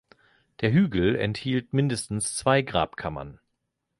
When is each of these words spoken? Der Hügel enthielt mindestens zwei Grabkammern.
Der 0.61 0.73
Hügel 0.73 1.15
enthielt 1.15 1.73
mindestens 1.73 2.35
zwei 2.35 2.63
Grabkammern. 2.63 3.39